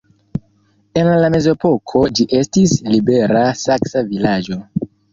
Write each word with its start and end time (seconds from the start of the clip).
En 1.01 1.09
la 1.25 1.29
mezepoko 1.35 2.03
ĝi 2.21 2.27
estis 2.41 2.77
"libera 2.97 3.47
saksa 3.65 4.07
vilaĝo". 4.13 4.63